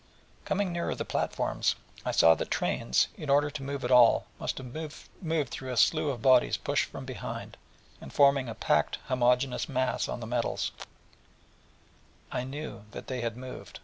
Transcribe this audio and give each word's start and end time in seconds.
For, 0.41 0.47
coming 0.47 0.71
nearer 0.73 0.95
the 0.95 1.05
platforms, 1.05 1.75
I 2.03 2.09
saw 2.09 2.33
that 2.33 2.49
trains, 2.49 3.07
in 3.17 3.29
order 3.29 3.51
to 3.51 3.61
move 3.61 3.83
at 3.85 3.91
all, 3.91 4.25
must 4.39 4.57
have 4.57 4.73
moved 5.21 5.49
through 5.51 5.71
a 5.71 5.77
slough 5.77 6.07
of 6.15 6.23
bodies 6.23 6.57
pushed 6.57 6.85
from 6.85 7.05
behind, 7.05 7.55
and 8.01 8.11
forming 8.11 8.49
a 8.49 8.55
packed 8.55 8.95
homogeneous 9.09 9.69
mass 9.69 10.09
on 10.09 10.19
the 10.19 10.25
metals: 10.25 10.71
and 12.31 12.41
I 12.41 12.43
knew 12.45 12.85
that 12.89 13.05
they 13.05 13.21
had 13.21 13.37
moved. 13.37 13.79